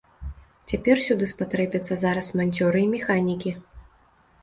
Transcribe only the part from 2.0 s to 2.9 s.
зараз манцёры